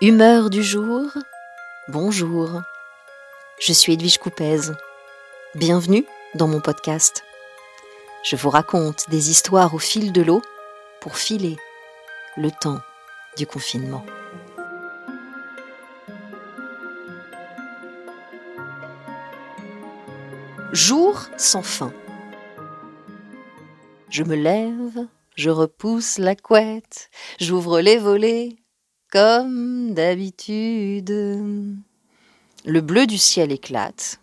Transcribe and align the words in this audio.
Humeur 0.00 0.48
du 0.48 0.62
jour, 0.62 1.10
bonjour. 1.88 2.62
Je 3.58 3.72
suis 3.72 3.94
Edwige 3.94 4.18
Coupez. 4.18 4.70
Bienvenue 5.56 6.06
dans 6.36 6.46
mon 6.46 6.60
podcast. 6.60 7.24
Je 8.22 8.36
vous 8.36 8.48
raconte 8.48 9.10
des 9.10 9.30
histoires 9.30 9.74
au 9.74 9.80
fil 9.80 10.12
de 10.12 10.22
l'eau 10.22 10.40
pour 11.00 11.16
filer 11.16 11.56
le 12.36 12.52
temps 12.52 12.78
du 13.36 13.44
confinement. 13.44 14.06
Jour 20.72 21.22
sans 21.36 21.62
fin. 21.62 21.92
Je 24.10 24.22
me 24.22 24.36
lève, 24.36 25.08
je 25.34 25.50
repousse 25.50 26.18
la 26.18 26.36
couette, 26.36 27.10
j'ouvre 27.40 27.80
les 27.80 27.98
volets, 27.98 28.58
comme 29.10 29.94
d'habitude. 29.94 31.10
Le 32.64 32.80
bleu 32.80 33.06
du 33.06 33.18
ciel 33.18 33.52
éclate, 33.52 34.20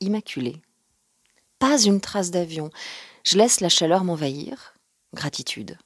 immaculé. 0.00 0.56
Pas 1.58 1.80
une 1.82 2.00
trace 2.00 2.30
d'avion. 2.30 2.70
Je 3.24 3.38
laisse 3.38 3.60
la 3.60 3.68
chaleur 3.68 4.04
m'envahir. 4.04 4.74
Gratitude. 5.14 5.78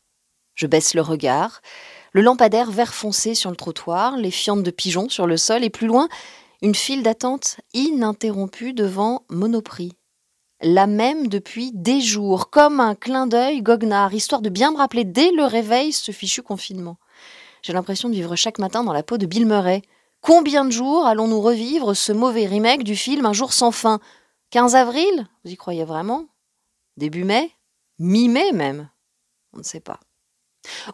Je 0.55 0.66
baisse 0.66 0.95
le 0.95 1.02
regard. 1.02 1.60
Le 2.12 2.22
lampadaire 2.22 2.70
vert 2.70 2.95
foncé 2.95 3.34
sur 3.34 3.50
le 3.50 3.56
trottoir, 3.56 4.16
les 4.16 4.30
fientes 4.30 4.62
de 4.62 4.70
pigeons 4.70 5.08
sur 5.08 5.27
le 5.27 5.36
sol 5.36 5.64
et 5.64 5.70
plus 5.70 5.86
loin, 5.86 6.08
une 6.60 6.74
file 6.74 7.02
d'attente 7.02 7.58
ininterrompue 7.74 8.72
devant 8.72 9.24
Monoprix. 9.30 9.92
La 10.60 10.86
même 10.86 11.27
depuis 11.27 11.72
des 11.72 12.00
jours, 12.00 12.50
comme 12.50 12.80
un 12.80 12.94
clin 12.94 13.27
d'œil 13.27 13.62
goguenard, 13.62 14.14
histoire 14.14 14.42
de 14.42 14.50
bien 14.50 14.70
me 14.70 14.77
rappeler 14.77 15.05
dès 15.05 15.33
le 15.33 15.44
réveil 15.44 15.92
ce 15.92 16.12
fichu 16.12 16.42
confinement. 16.42 16.98
J'ai 17.62 17.72
l'impression 17.72 18.08
de 18.08 18.14
vivre 18.14 18.34
chaque 18.34 18.58
matin 18.58 18.82
dans 18.82 18.92
la 18.92 19.05
peau 19.05 19.18
de 19.18 19.27
Bill 19.27 19.46
Murray. 19.46 19.82
Combien 20.20 20.64
de 20.64 20.72
jours 20.72 21.06
allons-nous 21.06 21.41
revivre 21.41 21.94
ce 21.94 22.12
mauvais 22.12 22.46
remake 22.46 22.82
du 22.82 22.96
film 22.96 23.24
Un 23.24 23.32
jour 23.32 23.52
sans 23.52 23.70
fin? 23.70 24.00
15 24.50 24.74
avril? 24.74 25.28
Vous 25.44 25.52
y 25.52 25.56
croyez 25.56 25.84
vraiment? 25.84 26.27
Début 26.96 27.22
mai? 27.22 27.52
Mi-mai 28.00 28.50
même? 28.50 28.91
On 29.52 29.58
ne 29.58 29.62
sait 29.62 29.80
pas. 29.80 30.00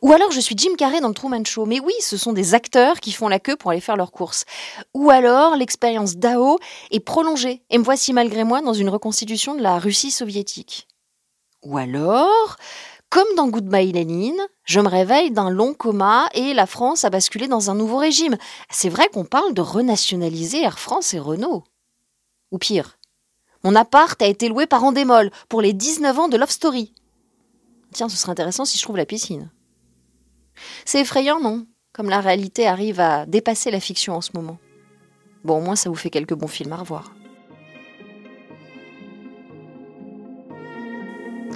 Ou 0.03 0.13
alors 0.13 0.31
je 0.31 0.41
suis 0.41 0.57
Jim 0.59 0.75
Carrey 0.77 1.01
dans 1.01 1.09
le 1.09 1.15
Truman 1.15 1.45
Show. 1.45 1.65
Mais 1.65 1.81
oui, 1.81 1.95
ce 2.01 2.19
sont 2.19 2.35
des 2.35 2.53
acteurs 2.53 3.01
qui 3.01 3.13
font 3.13 3.29
la 3.29 3.39
queue 3.39 3.57
pour 3.57 3.71
aller 3.71 3.81
faire 3.81 3.97
leurs 3.97 4.13
courses. 4.13 4.45
Ou 4.93 5.09
alors 5.09 5.57
l'expérience 5.57 6.17
Dao 6.17 6.59
est 6.91 7.01
prolongée 7.01 7.63
et 7.71 7.79
me 7.79 7.85
voici 7.85 8.13
malgré 8.13 8.45
moi 8.45 8.61
dans 8.61 8.75
une 8.75 8.91
reconstitution 8.91 9.55
de 9.55 9.63
la 9.63 9.79
Russie 9.79 10.11
soviétique. 10.11 10.87
Ou 11.63 11.79
alors 11.79 12.57
comme 13.11 13.35
dans 13.37 13.49
Goodbye 13.49 13.93
Lénine, 13.93 14.41
je 14.65 14.81
me 14.81 14.89
réveille 14.89 15.31
d'un 15.31 15.51
long 15.51 15.73
coma 15.73 16.29
et 16.35 16.53
la 16.53 16.67
France 16.67 17.05
a 17.05 17.11
basculé 17.11 17.49
dans 17.49 17.71
un 17.71 17.75
nouveau 17.75 17.97
régime. 17.97 18.37
C'est 18.71 18.91
vrai 18.91 19.09
qu'on 19.09 19.25
parle 19.25 19.55
de 19.55 19.63
renationaliser 19.63 20.63
Air 20.63 20.79
France 20.79 21.15
et 21.15 21.19
Renault. 21.19 21.65
Ou 22.51 22.59
pire, 22.59 22.99
mon 23.65 23.75
appart 23.75 24.21
a 24.21 24.27
été 24.27 24.49
loué 24.49 24.67
par 24.67 24.85
Andémol 24.85 25.31
pour 25.49 25.63
les 25.63 25.73
19 25.73 26.19
ans 26.19 26.29
de 26.29 26.37
Love 26.37 26.51
Story. 26.51 26.93
Tiens, 27.93 28.11
ce 28.11 28.17
serait 28.17 28.33
intéressant 28.33 28.67
si 28.67 28.77
je 28.77 28.83
trouve 28.83 28.99
la 28.99 29.07
piscine. 29.07 29.51
C'est 30.85 31.01
effrayant, 31.01 31.41
non? 31.41 31.67
Comme 31.95 32.11
la 32.11 32.21
réalité 32.21 32.67
arrive 32.67 33.01
à 33.01 33.27
dépasser 33.27 33.71
la 33.71 33.81
fiction 33.81 34.15
en 34.15 34.21
ce 34.21 34.31
moment. 34.35 34.59
Bon, 35.45 35.59
au 35.59 35.61
moins 35.61 35.77
ça 35.77 35.89
vous 35.89 35.97
fait 35.97 36.11
quelques 36.11 36.35
bons 36.35 36.47
films 36.47 36.73
à 36.73 36.77
revoir. 36.77 37.13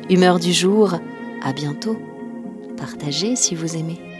Humeur 0.08 0.40
du 0.40 0.52
jour, 0.52 0.94
à 1.42 1.52
bientôt. 1.52 1.98
Partagez 2.76 3.36
si 3.36 3.54
vous 3.54 3.76
aimez. 3.76 4.11